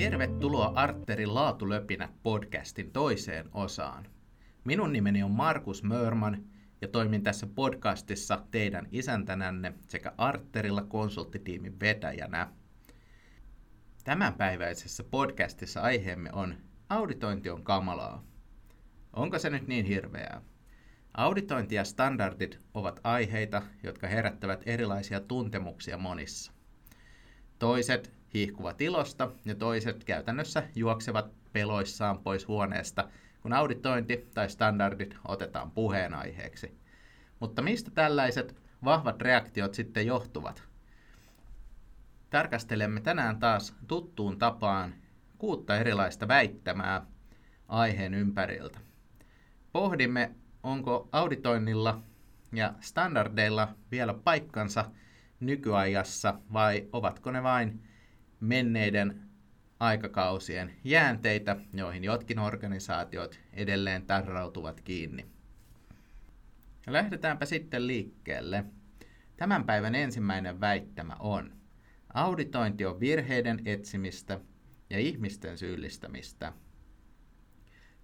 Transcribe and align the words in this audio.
Tervetuloa 0.00 0.72
Arterin 0.74 1.34
Laatulöpinä 1.34 2.08
podcastin 2.22 2.90
toiseen 2.90 3.48
osaan. 3.54 4.06
Minun 4.64 4.92
nimeni 4.92 5.22
on 5.22 5.30
Markus 5.30 5.82
Mörman 5.82 6.44
ja 6.80 6.88
toimin 6.88 7.22
tässä 7.22 7.46
podcastissa 7.46 8.44
teidän 8.50 8.88
isäntänänne 8.92 9.74
sekä 9.88 10.12
Arterilla 10.18 10.82
konsulttitiimin 10.82 11.80
vetäjänä. 11.80 12.52
Tämänpäiväisessä 14.04 15.04
podcastissa 15.04 15.80
aiheemme 15.80 16.30
on 16.32 16.54
Auditointi 16.88 17.50
on 17.50 17.64
kamalaa. 17.64 18.24
Onko 19.12 19.38
se 19.38 19.50
nyt 19.50 19.66
niin 19.66 19.86
hirveää? 19.86 20.42
Auditointi 21.14 21.74
ja 21.74 21.84
standardit 21.84 22.58
ovat 22.74 23.00
aiheita, 23.04 23.62
jotka 23.82 24.06
herättävät 24.06 24.62
erilaisia 24.66 25.20
tuntemuksia 25.20 25.98
monissa. 25.98 26.52
Toiset 27.58 28.19
hiihkuvat 28.34 28.80
ilosta 28.80 29.30
ja 29.44 29.54
toiset 29.54 30.04
käytännössä 30.04 30.62
juoksevat 30.74 31.30
peloissaan 31.52 32.18
pois 32.18 32.48
huoneesta, 32.48 33.08
kun 33.40 33.52
auditointi 33.52 34.28
tai 34.34 34.50
standardit 34.50 35.16
otetaan 35.28 35.70
puheenaiheeksi. 35.70 36.78
Mutta 37.40 37.62
mistä 37.62 37.90
tällaiset 37.90 38.56
vahvat 38.84 39.22
reaktiot 39.22 39.74
sitten 39.74 40.06
johtuvat? 40.06 40.62
Tarkastelemme 42.30 43.00
tänään 43.00 43.38
taas 43.38 43.74
tuttuun 43.86 44.38
tapaan 44.38 44.94
kuutta 45.38 45.76
erilaista 45.76 46.28
väittämää 46.28 47.06
aiheen 47.68 48.14
ympäriltä. 48.14 48.78
Pohdimme, 49.72 50.34
onko 50.62 51.08
auditoinnilla 51.12 52.02
ja 52.52 52.74
standardeilla 52.80 53.68
vielä 53.90 54.14
paikkansa 54.14 54.90
nykyajassa 55.40 56.34
vai 56.52 56.88
ovatko 56.92 57.30
ne 57.30 57.42
vain 57.42 57.82
menneiden 58.40 59.20
aikakausien 59.80 60.74
jäänteitä, 60.84 61.56
joihin 61.74 62.04
jotkin 62.04 62.38
organisaatiot 62.38 63.40
edelleen 63.52 64.06
tarrautuvat 64.06 64.80
kiinni. 64.80 65.26
Lähdetäänpä 66.86 67.44
sitten 67.44 67.86
liikkeelle. 67.86 68.64
Tämän 69.36 69.64
päivän 69.64 69.94
ensimmäinen 69.94 70.60
väittämä 70.60 71.16
on, 71.18 71.52
auditointi 72.14 72.86
on 72.86 73.00
virheiden 73.00 73.60
etsimistä 73.64 74.40
ja 74.90 74.98
ihmisten 74.98 75.58
syyllistämistä. 75.58 76.52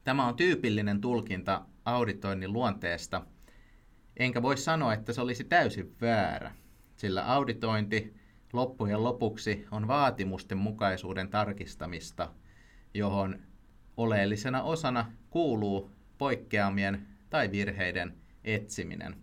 Tämä 0.04 0.26
on 0.26 0.36
tyypillinen 0.36 1.00
tulkinta 1.00 1.66
auditoinnin 1.84 2.52
luonteesta, 2.52 3.26
enkä 4.16 4.42
voi 4.42 4.56
sanoa, 4.56 4.94
että 4.94 5.12
se 5.12 5.20
olisi 5.20 5.44
täysin 5.44 5.96
väärä, 6.00 6.54
sillä 6.96 7.24
auditointi 7.24 8.14
loppujen 8.56 9.04
lopuksi 9.04 9.66
on 9.70 9.88
vaatimusten 9.88 10.58
mukaisuuden 10.58 11.28
tarkistamista, 11.28 12.32
johon 12.94 13.38
oleellisena 13.96 14.62
osana 14.62 15.12
kuuluu 15.30 15.90
poikkeamien 16.18 17.06
tai 17.30 17.50
virheiden 17.50 18.14
etsiminen. 18.44 19.16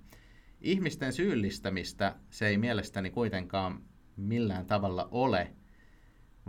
Ihmisten 0.62 1.14
syyllistämistä 1.14 2.16
se 2.30 2.48
ei 2.48 2.58
mielestäni 2.58 3.10
kuitenkaan 3.10 3.82
millään 4.16 4.66
tavalla 4.66 5.08
ole, 5.12 5.54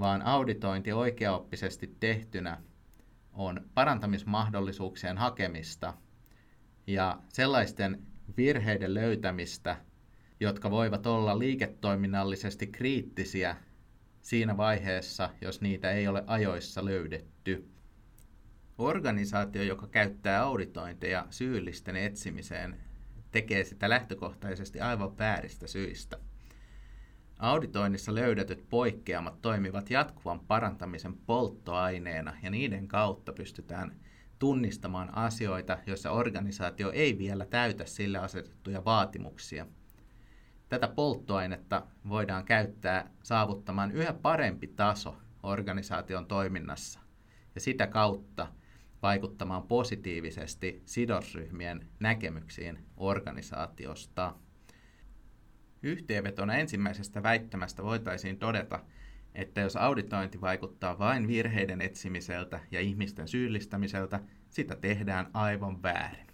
vaan 0.00 0.22
auditointi 0.22 0.92
oikeaoppisesti 0.92 1.96
tehtynä 2.00 2.62
on 3.32 3.70
parantamismahdollisuuksien 3.74 5.18
hakemista 5.18 5.94
ja 6.86 7.18
sellaisten 7.28 8.02
virheiden 8.36 8.94
löytämistä, 8.94 9.76
jotka 10.40 10.70
voivat 10.70 11.06
olla 11.06 11.38
liiketoiminnallisesti 11.38 12.66
kriittisiä 12.66 13.56
siinä 14.20 14.56
vaiheessa, 14.56 15.30
jos 15.40 15.60
niitä 15.60 15.90
ei 15.90 16.08
ole 16.08 16.24
ajoissa 16.26 16.84
löydetty. 16.84 17.68
Organisaatio, 18.78 19.62
joka 19.62 19.86
käyttää 19.86 20.42
auditointeja 20.42 21.26
syyllisten 21.30 21.96
etsimiseen, 21.96 22.76
tekee 23.30 23.64
sitä 23.64 23.88
lähtökohtaisesti 23.88 24.80
aivan 24.80 25.18
vääristä 25.18 25.66
syistä. 25.66 26.18
Auditoinnissa 27.38 28.14
löydetyt 28.14 28.66
poikkeamat 28.70 29.42
toimivat 29.42 29.90
jatkuvan 29.90 30.40
parantamisen 30.40 31.14
polttoaineena 31.14 32.36
ja 32.42 32.50
niiden 32.50 32.88
kautta 32.88 33.32
pystytään 33.32 33.96
tunnistamaan 34.38 35.16
asioita, 35.16 35.78
joissa 35.86 36.10
organisaatio 36.10 36.90
ei 36.90 37.18
vielä 37.18 37.46
täytä 37.46 37.86
sille 37.86 38.18
asetettuja 38.18 38.84
vaatimuksia. 38.84 39.66
Tätä 40.68 40.88
polttoainetta 40.88 41.86
voidaan 42.08 42.44
käyttää 42.44 43.10
saavuttamaan 43.22 43.92
yhä 43.92 44.12
parempi 44.12 44.66
taso 44.66 45.16
organisaation 45.42 46.26
toiminnassa 46.26 47.00
ja 47.54 47.60
sitä 47.60 47.86
kautta 47.86 48.46
vaikuttamaan 49.02 49.62
positiivisesti 49.62 50.82
sidosryhmien 50.84 51.88
näkemyksiin 52.00 52.78
organisaatiosta. 52.96 54.34
Yhteenvetona 55.82 56.54
ensimmäisestä 56.54 57.22
väittämästä 57.22 57.82
voitaisiin 57.82 58.38
todeta, 58.38 58.80
että 59.34 59.60
jos 59.60 59.76
auditointi 59.76 60.40
vaikuttaa 60.40 60.98
vain 60.98 61.28
virheiden 61.28 61.80
etsimiseltä 61.80 62.60
ja 62.70 62.80
ihmisten 62.80 63.28
syyllistämiseltä, 63.28 64.20
sitä 64.50 64.76
tehdään 64.76 65.30
aivan 65.32 65.82
väärin. 65.82 66.26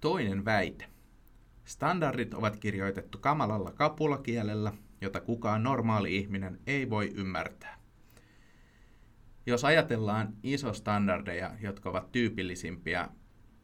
Toinen 0.00 0.44
väite. 0.44 0.95
Standardit 1.66 2.34
ovat 2.34 2.56
kirjoitettu 2.56 3.18
kamalalla 3.18 3.72
kapulakielellä, 3.72 4.72
jota 5.00 5.20
kukaan 5.20 5.62
normaali 5.62 6.16
ihminen 6.16 6.60
ei 6.66 6.90
voi 6.90 7.12
ymmärtää. 7.14 7.78
Jos 9.46 9.64
ajatellaan 9.64 10.36
iso-standardeja, 10.42 11.50
jotka 11.60 11.90
ovat 11.90 12.12
tyypillisimpiä 12.12 13.08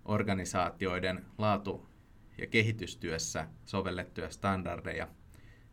organisaatioiden 0.05 1.25
laatu- 1.39 1.89
ja 2.39 2.47
kehitystyössä 2.47 3.49
sovellettuja 3.65 4.31
standardeja, 4.31 5.09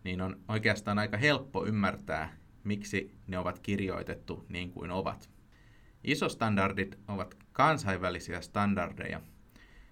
niin 0.04 0.22
on 0.22 0.40
oikeastaan 0.48 1.00
aika 1.00 1.18
helppo 1.18 1.66
ymmärtää, 1.66 2.38
miksi 2.64 3.16
ne 3.28 3.38
ovat 3.38 3.60
kirjoitettu 3.60 4.46
niin 4.50 4.72
kuin 4.72 4.92
ovat. 4.92 5.30
Isostandardit 6.04 7.00
ovat 7.08 7.38
kansainvälisiä 7.52 8.42
standardeja, 8.42 9.22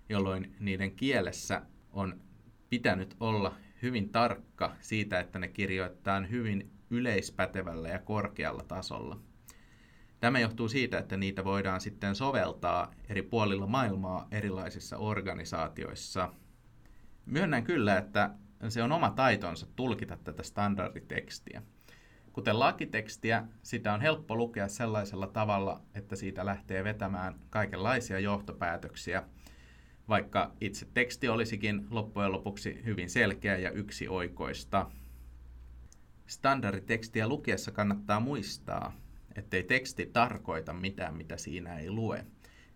jolloin 0.09 0.55
niiden 0.59 0.91
kielessä 0.91 1.61
on 1.97 2.21
pitänyt 2.69 3.15
olla 3.19 3.55
hyvin 3.81 4.09
tarkka 4.09 4.75
siitä, 4.79 5.19
että 5.19 5.39
ne 5.39 5.47
kirjoittaa 5.47 6.21
hyvin 6.21 6.71
yleispätevällä 6.89 7.89
ja 7.89 7.99
korkealla 7.99 8.63
tasolla. 8.63 9.19
Tämä 10.19 10.39
johtuu 10.39 10.69
siitä, 10.69 10.97
että 10.97 11.17
niitä 11.17 11.43
voidaan 11.43 11.81
sitten 11.81 12.15
soveltaa 12.15 12.93
eri 13.09 13.21
puolilla 13.21 13.67
maailmaa 13.67 14.27
erilaisissa 14.31 14.97
organisaatioissa. 14.97 16.33
Myönnän 17.25 17.63
kyllä, 17.63 17.97
että 17.97 18.29
se 18.69 18.83
on 18.83 18.91
oma 18.91 19.09
taitonsa 19.09 19.67
tulkita 19.75 20.17
tätä 20.23 20.43
standarditekstiä. 20.43 21.61
Kuten 22.33 22.59
lakitekstiä, 22.59 23.43
sitä 23.63 23.93
on 23.93 24.01
helppo 24.01 24.35
lukea 24.35 24.67
sellaisella 24.67 25.27
tavalla, 25.27 25.81
että 25.95 26.15
siitä 26.15 26.45
lähtee 26.45 26.83
vetämään 26.83 27.35
kaikenlaisia 27.49 28.19
johtopäätöksiä, 28.19 29.23
vaikka 30.09 30.51
itse 30.61 30.87
teksti 30.93 31.29
olisikin 31.29 31.87
loppujen 31.89 32.31
lopuksi 32.31 32.81
hyvin 32.85 33.09
selkeä 33.09 33.57
ja 33.57 33.71
yksioikoista. 33.71 34.91
Standarditekstiä 36.27 37.27
lukiessa 37.27 37.71
kannattaa 37.71 38.19
muistaa, 38.19 38.93
ettei 39.35 39.63
teksti 39.63 40.05
tarkoita 40.05 40.73
mitään, 40.73 41.17
mitä 41.17 41.37
siinä 41.37 41.77
ei 41.77 41.91
lue. 41.91 42.25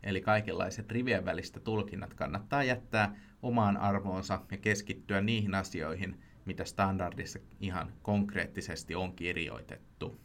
Eli 0.04 0.22
kaikenlaiset 0.22 0.92
rivien 0.92 1.26
välistä 1.26 1.60
tulkinnat 1.60 2.14
kannattaa 2.14 2.64
jättää 2.64 3.16
omaan 3.42 3.78
arvoonsa 3.78 4.42
ja 4.52 4.58
keskittyä 4.58 5.22
niihin 5.22 5.56
asioihin, 5.56 6.22
mitä 6.46 6.66
standardissa 6.66 7.40
ihan 7.60 7.94
konkreettisesti 8.02 8.96
on 8.96 9.14
kirjoitettu. 9.16 10.20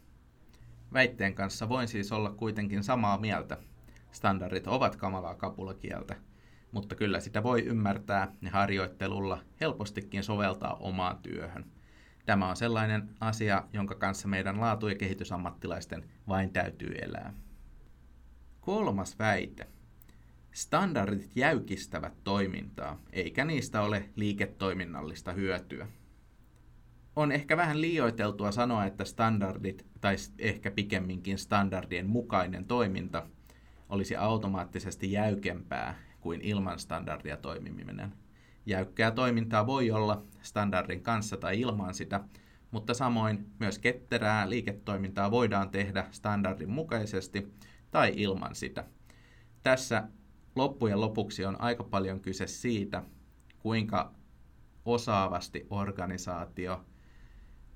Väitteen 0.93 1.35
kanssa 1.35 1.69
voin 1.69 1.87
siis 1.87 2.11
olla 2.11 2.31
kuitenkin 2.31 2.83
samaa 2.83 3.17
mieltä. 3.17 3.57
Standardit 4.11 4.67
ovat 4.67 4.95
kamalaa 4.95 5.35
kapulakieltä, 5.35 6.15
mutta 6.71 6.95
kyllä 6.95 7.19
sitä 7.19 7.43
voi 7.43 7.65
ymmärtää 7.65 8.31
ja 8.41 8.51
harjoittelulla 8.51 9.41
helpostikin 9.61 10.23
soveltaa 10.23 10.75
omaan 10.75 11.17
työhön. 11.17 11.65
Tämä 12.25 12.49
on 12.49 12.55
sellainen 12.55 13.09
asia, 13.19 13.63
jonka 13.73 13.95
kanssa 13.95 14.27
meidän 14.27 14.59
laatu- 14.59 14.87
ja 14.87 14.95
kehitysammattilaisten 14.95 16.05
vain 16.27 16.49
täytyy 16.49 16.95
elää. 17.01 17.33
Kolmas 18.61 19.19
väite. 19.19 19.67
Standardit 20.51 21.31
jäykistävät 21.35 22.13
toimintaa, 22.23 23.01
eikä 23.13 23.45
niistä 23.45 23.81
ole 23.81 24.09
liiketoiminnallista 24.15 25.33
hyötyä. 25.33 25.87
On 27.15 27.31
ehkä 27.31 27.57
vähän 27.57 27.81
liioiteltua 27.81 28.51
sanoa, 28.51 28.85
että 28.85 29.05
standardit, 29.05 29.85
tai 30.01 30.15
ehkä 30.39 30.71
pikemminkin 30.71 31.37
standardien 31.37 32.07
mukainen 32.07 32.65
toiminta, 32.65 33.27
olisi 33.89 34.15
automaattisesti 34.15 35.11
jäykempää 35.11 36.06
kuin 36.27 36.41
ilman 36.41 36.79
standardia 36.79 37.37
toimiminen. 37.37 38.13
Jäykkää 38.65 39.11
toimintaa 39.11 39.67
voi 39.67 39.91
olla 39.91 40.23
standardin 40.41 41.03
kanssa 41.03 41.37
tai 41.37 41.59
ilman 41.59 41.93
sitä, 41.93 42.19
mutta 42.71 42.93
samoin 42.93 43.51
myös 43.59 43.79
ketterää 43.79 44.49
liiketoimintaa 44.49 45.31
voidaan 45.31 45.69
tehdä 45.69 46.05
standardin 46.11 46.69
mukaisesti 46.69 47.53
tai 47.91 48.13
ilman 48.15 48.55
sitä. 48.55 48.83
Tässä 49.63 50.07
loppujen 50.55 51.01
lopuksi 51.01 51.45
on 51.45 51.61
aika 51.61 51.83
paljon 51.83 52.19
kyse 52.19 52.47
siitä, 52.47 53.03
kuinka 53.59 54.13
osaavasti 54.85 55.67
organisaatio 55.69 56.85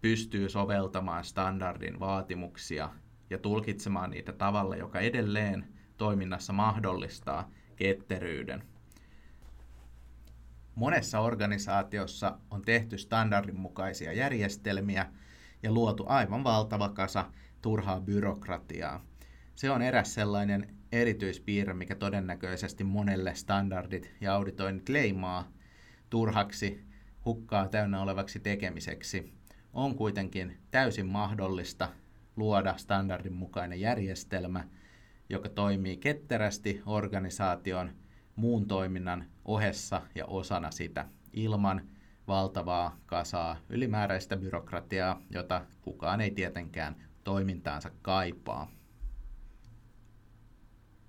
pystyy 0.01 0.50
soveltamaan 0.50 1.24
standardin 1.24 2.00
vaatimuksia 2.00 2.89
ja 3.30 3.38
tulkitsemaan 3.38 4.09
niitä 4.12 4.31
tavalla, 4.31 4.75
joka 4.75 5.00
edelleen 5.00 5.68
toiminnassa 5.98 6.53
mahdollistaa 6.53 7.50
ketteryyden. 7.75 8.63
Monessa 10.75 11.19
organisaatiossa 11.19 12.38
on 12.51 12.62
tehty 12.62 12.97
standardin 12.97 13.59
mukaisia 13.59 14.13
järjestelmiä 14.13 15.06
ja 15.63 15.71
luotu 15.71 16.06
aivan 16.07 16.44
valtava 16.44 16.89
kasa 16.89 17.31
turhaa 17.62 18.00
byrokratiaa. 18.01 19.06
Se 19.56 19.69
on 19.71 19.81
eräs 19.81 20.13
sellainen 20.13 20.75
erityispiirre, 20.91 21.73
mikä 21.73 21.95
todennäköisesti 21.95 22.83
monelle 22.83 23.35
standardit 23.35 24.13
ja 24.21 24.33
auditoinnit 24.33 24.89
leimaa 24.89 25.51
turhaksi, 26.09 26.83
hukkaa 27.25 27.67
täynnä 27.67 28.01
olevaksi 28.01 28.39
tekemiseksi. 28.39 29.33
On 29.74 29.95
kuitenkin 29.95 30.57
täysin 30.71 31.06
mahdollista 31.06 31.89
luoda 32.35 32.77
standardin 32.77 33.33
mukainen 33.33 33.79
järjestelmä, 33.79 34.63
joka 35.31 35.49
toimii 35.49 35.97
ketterästi 35.97 36.81
organisaation 36.85 37.91
muun 38.35 38.67
toiminnan 38.67 39.25
ohessa 39.45 40.01
ja 40.15 40.25
osana 40.25 40.71
sitä 40.71 41.05
ilman 41.33 41.81
valtavaa 42.27 42.97
kasaa 43.05 43.57
ylimääräistä 43.69 44.37
byrokratiaa, 44.37 45.21
jota 45.29 45.65
kukaan 45.81 46.21
ei 46.21 46.31
tietenkään 46.31 46.95
toimintaansa 47.23 47.91
kaipaa. 48.01 48.71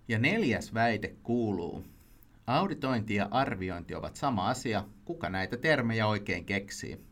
Ja 0.09 0.19
neljäs 0.19 0.75
väite 0.75 1.17
kuuluu, 1.23 1.85
auditointi 2.47 3.15
ja 3.15 3.29
arviointi 3.31 3.95
ovat 3.95 4.17
sama 4.17 4.49
asia, 4.49 4.85
kuka 5.05 5.31
näitä 5.31 5.57
termejä 5.57 6.07
oikein 6.07 6.45
keksii. 6.45 7.05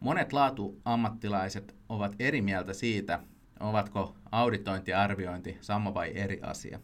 Monet 0.00 0.32
laatuammattilaiset 0.32 1.76
ovat 1.88 2.16
eri 2.18 2.42
mieltä 2.42 2.72
siitä, 2.72 3.22
ovatko 3.60 4.16
auditointi 4.32 4.90
ja 4.90 5.02
arviointi 5.02 5.58
sama 5.60 5.94
vai 5.94 6.12
eri 6.14 6.40
asia. 6.42 6.80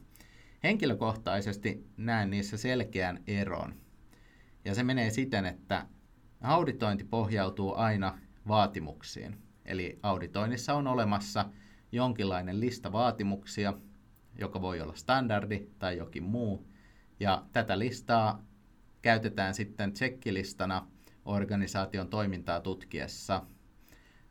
Henkilökohtaisesti 0.63 1.87
näen 1.97 2.31
niissä 2.31 2.57
selkeän 2.57 3.23
eron. 3.27 3.75
Ja 4.65 4.75
se 4.75 4.83
menee 4.83 5.11
siten, 5.11 5.47
että 5.47 5.87
auditointi 6.41 7.05
pohjautuu 7.05 7.75
aina 7.75 8.19
vaatimuksiin. 8.49 9.39
Eli 9.65 9.99
auditoinnissa 10.03 10.75
on 10.75 10.87
olemassa 10.87 11.45
jonkinlainen 11.93 12.61
lista 12.61 12.93
vaatimuksia, 12.93 13.75
joka 14.39 14.61
voi 14.61 14.81
olla 14.81 14.95
standardi 14.95 15.67
tai 15.79 15.97
jokin 15.97 16.23
muu. 16.23 16.69
Ja 17.21 17.45
tätä 17.53 17.79
listaa 17.79 18.43
käytetään 19.03 19.55
sitten 19.55 19.93
tsekkilistana 19.93 20.87
organisaation 21.25 22.09
toimintaa 22.09 22.61
tutkiessa. 22.61 23.43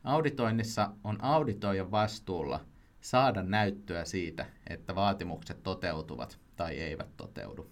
Auditoinnissa 0.04 0.90
on 1.04 1.24
auditoijan 1.24 1.90
vastuulla 1.90 2.64
saada 3.00 3.42
näyttöä 3.42 4.04
siitä, 4.04 4.46
että 4.66 4.94
vaatimukset 4.94 5.62
toteutuvat 5.62 6.38
tai 6.56 6.76
eivät 6.76 7.16
toteudu. 7.16 7.70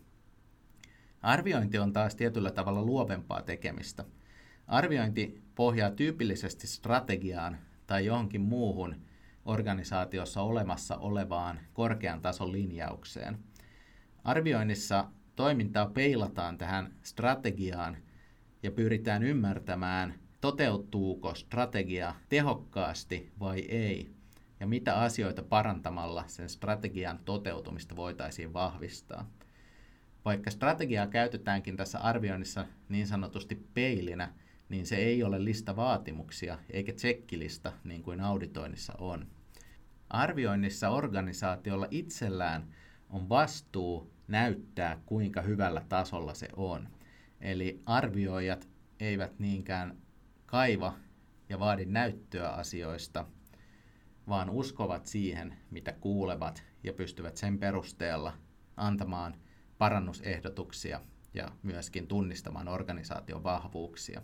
Arviointi 1.22 1.78
on 1.78 1.92
taas 1.92 2.14
tietyllä 2.14 2.50
tavalla 2.50 2.82
luovempaa 2.82 3.42
tekemistä. 3.42 4.04
Arviointi 4.66 5.42
pohjaa 5.54 5.90
tyypillisesti 5.90 6.66
strategiaan 6.66 7.58
tai 7.86 8.06
johonkin 8.06 8.40
muuhun 8.40 8.96
organisaatiossa 9.44 10.42
olemassa 10.42 10.96
olevaan 10.96 11.60
korkean 11.72 12.20
tason 12.20 12.52
linjaukseen. 12.52 13.38
Arvioinnissa 14.24 15.10
toimintaa 15.36 15.86
peilataan 15.86 16.58
tähän 16.58 16.94
strategiaan 17.02 17.96
ja 18.62 18.70
pyritään 18.70 19.22
ymmärtämään, 19.22 20.14
toteutuuko 20.40 21.34
strategia 21.34 22.14
tehokkaasti 22.28 23.32
vai 23.40 23.60
ei, 23.60 24.15
ja 24.60 24.66
mitä 24.66 25.00
asioita 25.00 25.42
parantamalla 25.42 26.24
sen 26.26 26.48
strategian 26.48 27.18
toteutumista 27.24 27.96
voitaisiin 27.96 28.52
vahvistaa. 28.52 29.30
Vaikka 30.24 30.50
strategiaa 30.50 31.06
käytetäänkin 31.06 31.76
tässä 31.76 31.98
arvioinnissa 31.98 32.66
niin 32.88 33.06
sanotusti 33.06 33.66
peilinä, 33.74 34.32
niin 34.68 34.86
se 34.86 34.96
ei 34.96 35.22
ole 35.22 35.44
lista 35.44 35.76
vaatimuksia 35.76 36.58
eikä 36.70 36.92
tsekkilista 36.92 37.72
niin 37.84 38.02
kuin 38.02 38.20
auditoinnissa 38.20 38.92
on. 38.98 39.26
Arvioinnissa 40.10 40.88
organisaatiolla 40.88 41.86
itsellään 41.90 42.74
on 43.10 43.28
vastuu 43.28 44.10
näyttää, 44.28 45.00
kuinka 45.06 45.42
hyvällä 45.42 45.82
tasolla 45.88 46.34
se 46.34 46.48
on. 46.56 46.88
Eli 47.40 47.82
arvioijat 47.86 48.68
eivät 49.00 49.38
niinkään 49.38 49.96
kaiva 50.46 50.94
ja 51.48 51.58
vaadi 51.58 51.84
näyttöä 51.84 52.48
asioista, 52.48 53.26
vaan 54.28 54.50
uskovat 54.50 55.06
siihen, 55.06 55.56
mitä 55.70 55.92
kuulevat 55.92 56.64
ja 56.82 56.92
pystyvät 56.92 57.36
sen 57.36 57.58
perusteella 57.58 58.32
antamaan 58.76 59.34
parannusehdotuksia 59.78 61.00
ja 61.34 61.48
myöskin 61.62 62.06
tunnistamaan 62.06 62.68
organisaation 62.68 63.44
vahvuuksia. 63.44 64.22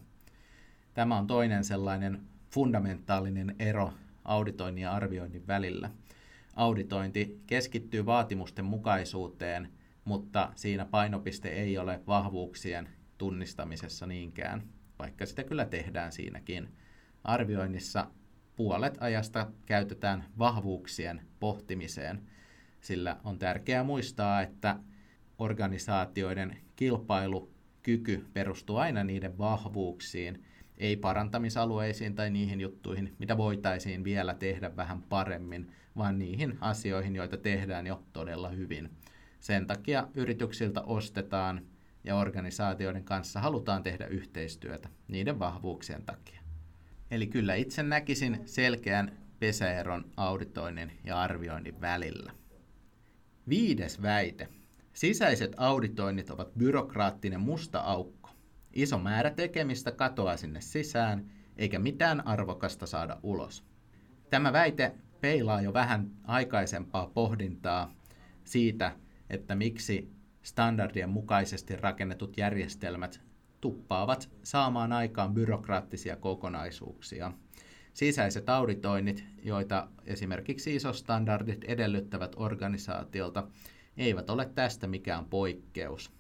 Tämä 0.94 1.18
on 1.18 1.26
toinen 1.26 1.64
sellainen 1.64 2.22
fundamentaalinen 2.50 3.56
ero 3.58 3.92
auditoinnin 4.24 4.82
ja 4.82 4.92
arvioinnin 4.92 5.46
välillä. 5.46 5.90
Auditointi 6.54 7.42
keskittyy 7.46 8.06
vaatimusten 8.06 8.64
mukaisuuteen, 8.64 9.72
mutta 10.04 10.52
siinä 10.54 10.84
painopiste 10.84 11.48
ei 11.48 11.78
ole 11.78 12.00
vahvuuksien 12.06 12.88
tunnistamisessa 13.18 14.06
niinkään, 14.06 14.62
vaikka 14.98 15.26
sitä 15.26 15.44
kyllä 15.44 15.64
tehdään 15.64 16.12
siinäkin. 16.12 16.68
Arvioinnissa 17.24 18.06
puolet 18.56 18.98
ajasta 19.00 19.46
käytetään 19.66 20.24
vahvuuksien 20.38 21.22
pohtimiseen, 21.40 22.22
sillä 22.80 23.16
on 23.24 23.38
tärkeää 23.38 23.84
muistaa, 23.84 24.42
että 24.42 24.78
organisaatioiden 25.38 26.56
kilpailukyky 26.76 28.26
perustuu 28.32 28.76
aina 28.76 29.04
niiden 29.04 29.38
vahvuuksiin, 29.38 30.44
ei 30.78 30.96
parantamisalueisiin 30.96 32.14
tai 32.14 32.30
niihin 32.30 32.60
juttuihin, 32.60 33.14
mitä 33.18 33.36
voitaisiin 33.36 34.04
vielä 34.04 34.34
tehdä 34.34 34.76
vähän 34.76 35.02
paremmin, 35.02 35.72
vaan 35.96 36.18
niihin 36.18 36.58
asioihin, 36.60 37.16
joita 37.16 37.36
tehdään 37.36 37.86
jo 37.86 38.02
todella 38.12 38.48
hyvin. 38.48 38.90
Sen 39.40 39.66
takia 39.66 40.08
yrityksiltä 40.14 40.80
ostetaan 40.80 41.62
ja 42.04 42.16
organisaatioiden 42.16 43.04
kanssa 43.04 43.40
halutaan 43.40 43.82
tehdä 43.82 44.06
yhteistyötä 44.06 44.88
niiden 45.08 45.38
vahvuuksien 45.38 46.02
takia. 46.04 46.41
Eli 47.12 47.26
kyllä 47.26 47.54
itse 47.54 47.82
näkisin 47.82 48.40
selkeän 48.44 49.18
pesäeron 49.38 50.04
auditoinnin 50.16 50.92
ja 51.04 51.20
arvioinnin 51.20 51.80
välillä. 51.80 52.32
Viides 53.48 54.02
väite. 54.02 54.48
Sisäiset 54.92 55.52
auditoinnit 55.56 56.30
ovat 56.30 56.54
byrokraattinen 56.58 57.40
musta 57.40 57.80
aukko. 57.80 58.30
Iso 58.72 58.98
määrä 58.98 59.30
tekemistä 59.30 59.92
katoaa 59.92 60.36
sinne 60.36 60.60
sisään, 60.60 61.30
eikä 61.56 61.78
mitään 61.78 62.26
arvokasta 62.26 62.86
saada 62.86 63.20
ulos. 63.22 63.64
Tämä 64.30 64.52
väite 64.52 64.94
peilaa 65.20 65.60
jo 65.60 65.72
vähän 65.72 66.10
aikaisempaa 66.24 67.06
pohdintaa 67.14 67.94
siitä, 68.44 68.96
että 69.30 69.54
miksi 69.54 70.12
standardien 70.42 71.10
mukaisesti 71.10 71.76
rakennetut 71.76 72.36
järjestelmät 72.36 73.20
tuppaavat 73.62 74.30
saamaan 74.42 74.92
aikaan 74.92 75.34
byrokraattisia 75.34 76.16
kokonaisuuksia. 76.16 77.32
Sisäiset 77.94 78.48
auditoinnit, 78.48 79.24
joita 79.42 79.88
esimerkiksi 80.04 80.74
ISO-standardit 80.76 81.64
edellyttävät 81.64 82.32
organisaatiolta, 82.36 83.48
eivät 83.96 84.30
ole 84.30 84.50
tästä 84.54 84.86
mikään 84.86 85.24
poikkeus. 85.24 86.12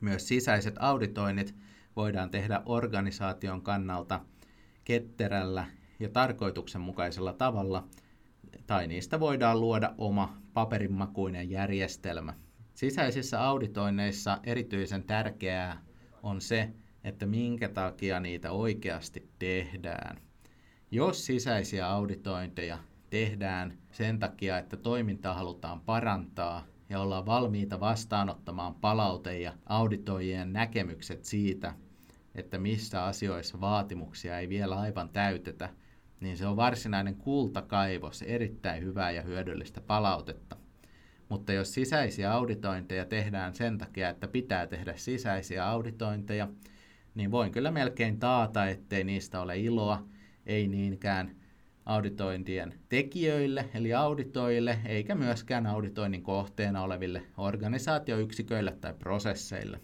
Myös 0.00 0.28
sisäiset 0.28 0.74
auditoinnit 0.78 1.54
voidaan 1.96 2.30
tehdä 2.30 2.62
organisaation 2.66 3.62
kannalta 3.62 4.20
ketterällä 4.84 5.66
ja 6.00 6.08
tarkoituksenmukaisella 6.08 7.32
tavalla, 7.32 7.88
tai 8.66 8.86
niistä 8.86 9.20
voidaan 9.20 9.60
luoda 9.60 9.94
oma 9.98 10.38
paperinmakuinen 10.54 11.50
järjestelmä. 11.50 12.34
Sisäisissä 12.74 13.44
auditoinneissa 13.44 14.38
erityisen 14.42 15.04
tärkeää 15.04 15.89
on 16.22 16.40
se, 16.40 16.70
että 17.04 17.26
minkä 17.26 17.68
takia 17.68 18.20
niitä 18.20 18.52
oikeasti 18.52 19.30
tehdään. 19.38 20.16
Jos 20.90 21.26
sisäisiä 21.26 21.88
auditointeja 21.88 22.78
tehdään 23.10 23.78
sen 23.92 24.18
takia, 24.18 24.58
että 24.58 24.76
toimintaa 24.76 25.34
halutaan 25.34 25.80
parantaa 25.80 26.66
ja 26.88 27.00
ollaan 27.00 27.26
valmiita 27.26 27.80
vastaanottamaan 27.80 28.74
palaute 28.74 29.38
ja 29.38 29.52
auditoijien 29.66 30.52
näkemykset 30.52 31.24
siitä, 31.24 31.74
että 32.34 32.58
missä 32.58 33.04
asioissa 33.04 33.60
vaatimuksia 33.60 34.38
ei 34.38 34.48
vielä 34.48 34.80
aivan 34.80 35.08
täytetä, 35.08 35.68
niin 36.20 36.36
se 36.36 36.46
on 36.46 36.56
varsinainen 36.56 37.16
kultakaivos, 37.16 38.22
erittäin 38.22 38.82
hyvää 38.84 39.10
ja 39.10 39.22
hyödyllistä 39.22 39.80
palautetta. 39.80 40.56
Mutta 41.30 41.52
jos 41.52 41.74
sisäisiä 41.74 42.32
auditointeja 42.32 43.04
tehdään 43.04 43.54
sen 43.54 43.78
takia, 43.78 44.08
että 44.08 44.28
pitää 44.28 44.66
tehdä 44.66 44.94
sisäisiä 44.96 45.68
auditointeja, 45.68 46.48
niin 47.14 47.30
voin 47.30 47.52
kyllä 47.52 47.70
melkein 47.70 48.18
taata, 48.18 48.66
ettei 48.66 49.04
niistä 49.04 49.40
ole 49.40 49.58
iloa, 49.58 50.04
ei 50.46 50.68
niinkään 50.68 51.36
auditointien 51.86 52.74
tekijöille, 52.88 53.68
eli 53.74 53.94
auditoille, 53.94 54.78
eikä 54.84 55.14
myöskään 55.14 55.66
auditoinnin 55.66 56.22
kohteena 56.22 56.82
oleville 56.82 57.22
organisaatioyksiköille 57.36 58.76
tai 58.80 58.94
prosesseille. 58.94 59.80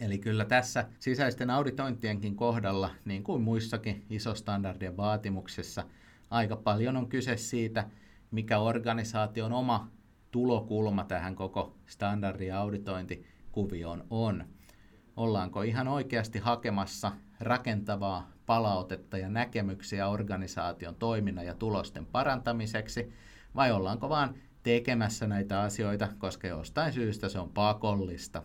Eli 0.00 0.18
kyllä 0.18 0.44
tässä 0.44 0.88
sisäisten 0.98 1.50
auditointienkin 1.50 2.36
kohdalla, 2.36 2.90
niin 3.04 3.22
kuin 3.22 3.42
muissakin 3.42 4.06
isostandardien 4.10 4.96
vaatimuksissa, 4.96 5.84
aika 6.30 6.56
paljon 6.56 6.96
on 6.96 7.08
kyse 7.08 7.36
siitä, 7.36 7.90
mikä 8.30 8.58
organisaation 8.58 9.52
oma 9.52 9.96
tulokulma 10.36 11.04
tähän 11.04 11.34
koko 11.34 11.76
standardi- 11.86 12.46
ja 12.46 12.60
auditointikuvioon 12.60 14.04
on. 14.10 14.44
Ollaanko 15.16 15.62
ihan 15.62 15.88
oikeasti 15.88 16.38
hakemassa 16.38 17.12
rakentavaa 17.40 18.30
palautetta 18.46 19.18
ja 19.18 19.28
näkemyksiä 19.28 20.08
organisaation 20.08 20.94
toiminnan 20.94 21.46
ja 21.46 21.54
tulosten 21.54 22.06
parantamiseksi, 22.06 23.12
vai 23.54 23.72
ollaanko 23.72 24.08
vaan 24.08 24.34
tekemässä 24.62 25.26
näitä 25.26 25.60
asioita, 25.60 26.08
koska 26.18 26.46
jostain 26.46 26.92
syystä 26.92 27.28
se 27.28 27.38
on 27.38 27.50
pakollista. 27.50 28.42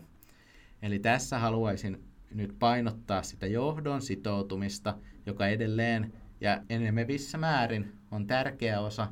Eli 0.82 0.98
tässä 0.98 1.38
haluaisin 1.38 2.04
nyt 2.34 2.56
painottaa 2.58 3.22
sitä 3.22 3.46
johdon 3.46 4.02
sitoutumista, 4.02 4.94
joka 5.26 5.46
edelleen 5.46 6.12
ja 6.40 6.62
enenevissä 6.68 7.38
määrin 7.38 7.92
on 8.10 8.26
tärkeä 8.26 8.80
osa 8.80 9.08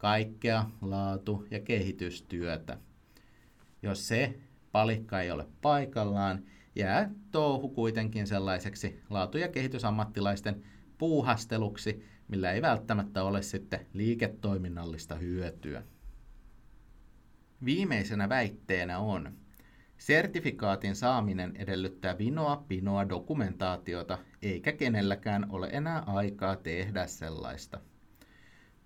kaikkea 0.00 0.64
laatu- 0.80 1.46
ja 1.50 1.60
kehitystyötä. 1.60 2.78
Jos 3.82 4.08
se 4.08 4.40
palikka 4.72 5.20
ei 5.20 5.30
ole 5.30 5.46
paikallaan, 5.62 6.44
jää 6.76 7.10
touhu 7.30 7.68
kuitenkin 7.68 8.26
sellaiseksi 8.26 9.00
laatu- 9.10 9.38
ja 9.38 9.48
kehitysammattilaisten 9.48 10.62
puuhasteluksi, 10.98 12.04
millä 12.28 12.52
ei 12.52 12.62
välttämättä 12.62 13.24
ole 13.24 13.42
sitten 13.42 13.86
liiketoiminnallista 13.92 15.14
hyötyä. 15.14 15.82
Viimeisenä 17.64 18.28
väitteenä 18.28 18.98
on, 18.98 19.32
sertifikaatin 19.98 20.96
saaminen 20.96 21.56
edellyttää 21.56 22.18
vinoa 22.18 22.64
pinoa 22.68 23.08
dokumentaatiota, 23.08 24.18
eikä 24.42 24.72
kenelläkään 24.72 25.46
ole 25.50 25.68
enää 25.72 25.98
aikaa 25.98 26.56
tehdä 26.56 27.06
sellaista. 27.06 27.80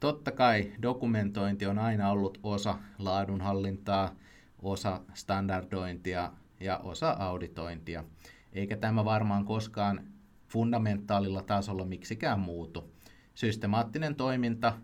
Totta 0.05 0.33
kai 0.33 0.73
dokumentointi 0.83 1.67
on 1.67 1.79
aina 1.79 2.11
ollut 2.11 2.39
osa 2.43 2.79
laadunhallintaa, 2.99 4.15
osa 4.63 5.01
standardointia 5.15 6.33
ja 6.61 6.79
osa 6.79 7.11
auditointia, 7.11 8.05
eikä 8.53 8.77
tämä 8.77 9.05
varmaan 9.05 9.45
koskaan 9.45 10.05
fundamentaalilla 10.49 11.43
tasolla 11.43 11.85
miksikään 11.85 12.41
muutu. 12.41 12.95
Systemaattinen 13.35 14.15
toiminta, 14.15 14.79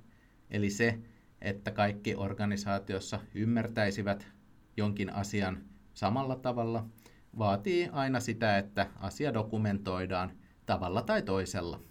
eli 0.50 0.70
se, 0.70 0.98
että 1.40 1.70
kaikki 1.70 2.14
organisaatiossa 2.14 3.20
ymmärtäisivät 3.34 4.26
jonkin 4.76 5.12
asian 5.14 5.58
samalla 5.94 6.36
tavalla, 6.36 6.86
vaatii 7.38 7.88
aina 7.92 8.20
sitä, 8.20 8.58
että 8.58 8.90
asia 9.00 9.34
dokumentoidaan 9.34 10.32
tavalla 10.66 11.02
tai 11.02 11.22
toisella. 11.22 11.89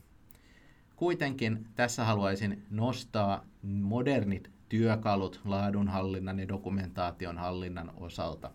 Kuitenkin 0.99 1.65
tässä 1.75 2.03
haluaisin 2.03 2.63
nostaa 2.69 3.45
modernit 3.63 4.51
työkalut 4.69 5.41
laadunhallinnan 5.45 6.39
ja 6.39 6.47
dokumentaation 6.47 7.37
hallinnan 7.37 7.91
osalta. 7.97 8.51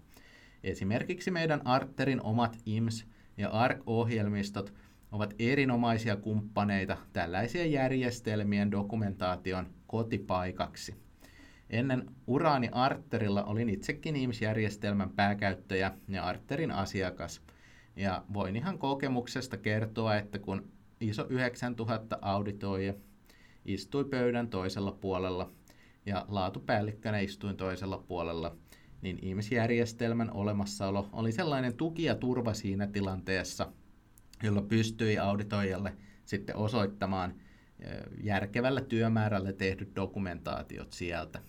Esimerkiksi 0.65 1.31
meidän 1.31 1.67
Arterin 1.67 2.23
omat 2.23 2.57
IMS- 2.67 3.07
ja 3.37 3.51
ARC-ohjelmistot 3.51 4.75
ovat 5.13 5.35
erinomaisia 5.39 6.17
kumppaneita 6.17 6.97
tällaisia 7.13 7.67
järjestelmien 7.67 8.71
dokumentaation 8.71 9.67
kotipaikaksi. 9.87 10.95
Ennen 11.71 12.11
uraani 12.27 12.69
Arterilla 12.73 13.45
olin 13.45 13.69
itsekin 13.69 14.17
IMS-järjestelmän 14.17 15.11
pääkäyttäjä 15.11 15.93
ja 16.09 16.25
Arterin 16.25 16.71
asiakas. 16.71 17.43
Ja 17.97 18.25
voin 18.35 18.57
ihan 18.57 18.79
kokemuksesta 18.79 19.57
kertoa, 19.57 20.17
että 20.17 20.39
kun 20.39 20.75
ISO 21.09 21.27
9000 21.29 22.19
auditoija 22.23 22.95
istui 23.65 24.05
pöydän 24.05 24.49
toisella 24.49 24.93
puolella 24.93 25.51
ja 26.07 26.25
laatupäällikkönä 26.29 27.19
istuin 27.19 27.57
toisella 27.57 27.99
puolella, 27.99 28.57
niin 29.03 29.19
ihmisjärjestelmän 29.23 30.31
olemassaolo 30.31 31.09
oli 31.13 31.33
sellainen 31.33 31.77
tuki 31.77 32.03
ja 32.03 32.15
turva 32.15 32.55
siinä 32.55 32.87
tilanteessa, 32.87 33.73
jolla 34.43 34.63
pystyi 34.63 35.19
auditoijalle 35.19 35.97
sitten 36.25 36.57
osoittamaan 36.57 37.35
järkevällä 38.23 38.81
työmäärällä 38.81 39.53
tehdyt 39.53 39.97
dokumentaatiot 39.97 40.93
sieltä. 40.93 41.41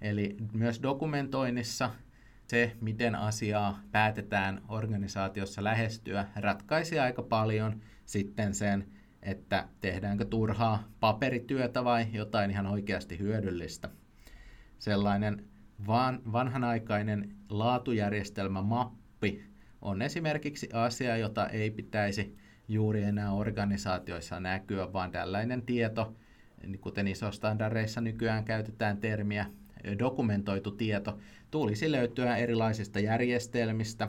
Eli 0.00 0.36
myös 0.52 0.82
dokumentoinnissa 0.82 1.90
se, 2.46 2.76
miten 2.80 3.14
asiaa 3.14 3.80
päätetään 3.92 4.62
organisaatiossa 4.68 5.64
lähestyä, 5.64 6.26
ratkaisi 6.36 6.98
aika 6.98 7.22
paljon 7.22 7.80
sitten 8.10 8.54
sen, 8.54 8.86
että 9.22 9.68
tehdäänkö 9.80 10.24
turhaa 10.24 10.88
paperityötä 11.00 11.84
vai 11.84 12.06
jotain 12.12 12.50
ihan 12.50 12.66
oikeasti 12.66 13.18
hyödyllistä. 13.18 13.88
Sellainen 14.78 15.44
van, 15.86 16.20
vanhanaikainen 16.32 17.36
laatujärjestelmä 17.48 18.62
mappi 18.62 19.44
on 19.82 20.02
esimerkiksi 20.02 20.68
asia, 20.72 21.16
jota 21.16 21.48
ei 21.48 21.70
pitäisi 21.70 22.36
juuri 22.68 23.02
enää 23.02 23.32
organisaatioissa 23.32 24.40
näkyä, 24.40 24.92
vaan 24.92 25.10
tällainen 25.12 25.62
tieto, 25.62 26.16
kuten 26.80 27.08
isostandardeissa 27.08 28.00
nykyään 28.00 28.44
käytetään 28.44 28.96
termiä 28.96 29.46
dokumentoitu 29.98 30.70
tieto, 30.70 31.18
tulisi 31.50 31.92
löytyä 31.92 32.36
erilaisista 32.36 33.00
järjestelmistä, 33.00 34.08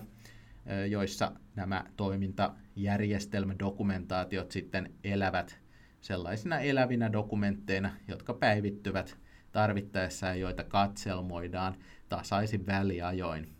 joissa 0.89 1.31
nämä 1.55 1.83
toimintajärjestelmädokumentaatiot 1.97 4.51
sitten 4.51 4.93
elävät 5.03 5.61
sellaisina 6.01 6.59
elävinä 6.59 7.11
dokumentteina, 7.11 7.91
jotka 8.07 8.33
päivittyvät 8.33 9.17
tarvittaessa 9.51 10.27
ja 10.27 10.35
joita 10.35 10.63
katselmoidaan 10.63 11.75
tasaisin 12.09 12.65
väliajoin. 12.65 13.55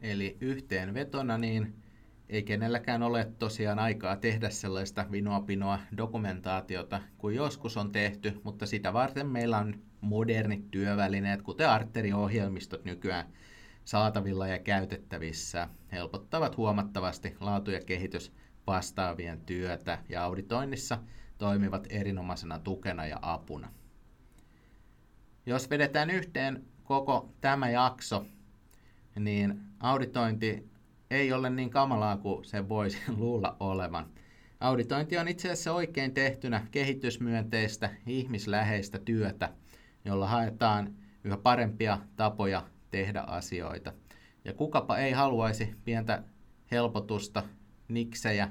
Eli 0.00 0.36
yhteenvetona 0.40 1.38
niin 1.38 1.74
ei 2.28 2.42
kenelläkään 2.42 3.02
ole 3.02 3.28
tosiaan 3.38 3.78
aikaa 3.78 4.16
tehdä 4.16 4.50
sellaista 4.50 5.06
vinoa-pinoa 5.10 5.78
dokumentaatiota 5.96 7.00
kuin 7.18 7.36
joskus 7.36 7.76
on 7.76 7.92
tehty, 7.92 8.40
mutta 8.44 8.66
sitä 8.66 8.92
varten 8.92 9.26
meillä 9.26 9.58
on 9.58 9.74
modernit 10.00 10.70
työvälineet, 10.70 11.42
kuten 11.42 11.68
arteriohjelmistot 11.68 12.84
nykyään 12.84 13.26
saatavilla 13.84 14.46
ja 14.46 14.58
käytettävissä, 14.58 15.68
helpottavat 15.92 16.56
huomattavasti 16.56 17.36
laatu- 17.40 17.70
ja 17.70 17.80
kehitys 17.80 18.32
vastaavien 18.66 19.40
työtä 19.40 19.98
ja 20.08 20.24
auditoinnissa 20.24 20.98
toimivat 21.38 21.86
erinomaisena 21.90 22.58
tukena 22.58 23.06
ja 23.06 23.18
apuna. 23.22 23.68
Jos 25.46 25.70
vedetään 25.70 26.10
yhteen 26.10 26.64
koko 26.84 27.32
tämä 27.40 27.70
jakso, 27.70 28.26
niin 29.18 29.60
auditointi 29.80 30.70
ei 31.10 31.32
ole 31.32 31.50
niin 31.50 31.70
kamalaa 31.70 32.16
kuin 32.16 32.44
se 32.44 32.68
voisi 32.68 32.98
luulla 33.18 33.56
olevan. 33.60 34.06
Auditointi 34.60 35.18
on 35.18 35.28
itse 35.28 35.50
asiassa 35.50 35.72
oikein 35.72 36.14
tehtynä 36.14 36.66
kehitysmyönteistä, 36.70 37.90
ihmisläheistä 38.06 38.98
työtä, 38.98 39.52
jolla 40.04 40.26
haetaan 40.26 40.94
yhä 41.24 41.36
parempia 41.36 41.98
tapoja 42.16 42.62
tehdä 42.90 43.20
asioita. 43.20 43.92
Ja 44.44 44.52
kukapa 44.52 44.98
ei 44.98 45.12
haluaisi 45.12 45.74
pientä 45.84 46.22
helpotusta, 46.70 47.42
niksejä, 47.88 48.48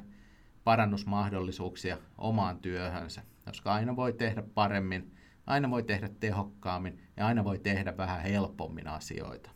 parannusmahdollisuuksia 0.64 1.98
omaan 2.18 2.60
työhönsä, 2.60 3.24
koska 3.46 3.74
aina 3.74 3.96
voi 3.96 4.14
tehdä 4.14 4.44
paremmin, 4.54 5.12
aina 5.48 5.70
voi 5.70 5.84
tehdä 5.84 6.10
tehokkaammin 6.20 7.02
ja 7.18 7.28
aina 7.28 7.44
voi 7.44 7.60
tehdä 7.60 7.98
vähän 7.98 8.22
helpommin 8.22 8.88
asioita. 8.88 9.50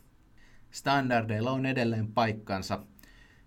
Standardeilla 0.71 1.51
on 1.51 1.65
edelleen 1.65 2.13
paikkansa, 2.13 2.85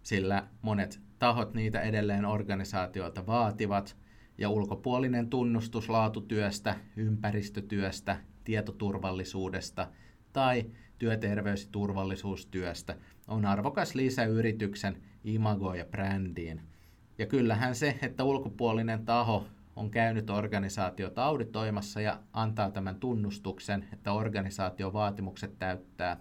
sillä 0.03 0.47
monet 0.63 1.01
tahot 1.19 1.55
niitä 1.55 1.81
edelleen 1.81 2.25
organisaatioilta 2.25 3.27
vaativat, 3.27 3.97
ja 4.39 4.49
ulkopuolinen 4.49 5.31
tunnustus 5.31 5.89
laatutyöstä, 5.89 6.77
ympäristötyöstä, 6.97 8.17
tietoturvallisuudesta 8.45 9.89
tai 10.33 10.71
työterveys- 10.99 11.65
ja 11.65 11.69
turvallisuustyöstä 11.73 12.97
on 13.29 13.47
arvokas 13.47 13.95
lisä 13.95 14.25
yrityksen 14.25 15.03
imagoon 15.25 15.79
ja 15.79 15.85
brändiin. 15.85 16.63
Ja 17.19 17.27
kyllähän 17.27 17.75
se, 17.75 17.99
että 18.03 18.25
ulkopuolinen 18.25 19.05
taho 19.05 19.47
on 19.77 19.91
käynyt 19.91 20.31
organisaatiota 20.31 21.25
auditoimassa 21.25 22.01
ja 22.01 22.21
antaa 22.33 22.71
tämän 22.71 23.01
tunnustuksen, 23.01 23.89
että 23.93 24.13
organisaation 24.13 24.93
vaatimukset 24.93 25.59
täyttää, 25.59 26.17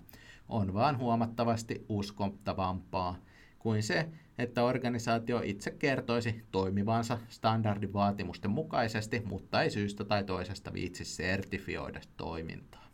on 0.49 0.73
vaan 0.73 0.97
huomattavasti 0.97 1.85
uskottavampaa 1.89 3.15
kuin 3.59 3.83
se, 3.83 4.09
että 4.37 4.63
organisaatio 4.63 5.41
itse 5.43 5.71
kertoisi 5.71 6.45
toimivansa 6.51 7.17
standardin 7.27 7.93
vaatimusten 7.93 8.51
mukaisesti, 8.51 9.21
mutta 9.25 9.63
ei 9.63 9.69
syystä 9.69 10.03
tai 10.03 10.23
toisesta 10.23 10.73
viitsi 10.73 11.05
sertifioida 11.05 12.01
toimintaa. 12.17 12.84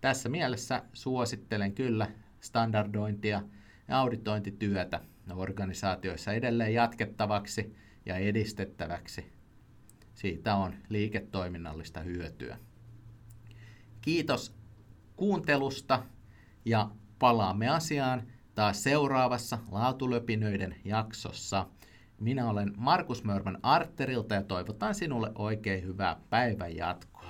Tässä 0.00 0.28
mielessä 0.28 0.82
suosittelen 0.92 1.74
kyllä 1.74 2.08
standardointia 2.40 3.42
ja 3.88 3.98
auditointityötä 3.98 5.00
organisaatioissa 5.34 6.32
edelleen 6.32 6.74
jatkettavaksi 6.74 7.76
ja 8.06 8.16
edistettäväksi. 8.16 9.32
Siitä 10.14 10.54
on 10.54 10.74
liiketoiminnallista 10.88 12.00
hyötyä. 12.00 12.58
Kiitos 14.00 14.54
kuuntelusta 15.16 16.02
ja 16.64 16.90
palaamme 17.18 17.68
asiaan 17.68 18.22
taas 18.54 18.82
seuraavassa 18.82 19.58
Laatulöpinöiden 19.70 20.76
jaksossa. 20.84 21.66
Minä 22.20 22.50
olen 22.50 22.72
Markus 22.76 23.24
Mörmän 23.24 23.58
Arterilta 23.62 24.34
ja 24.34 24.42
toivotan 24.42 24.94
sinulle 24.94 25.32
oikein 25.34 25.84
hyvää 25.84 26.20
päivän 26.30 26.76
jatkoa. 26.76 27.24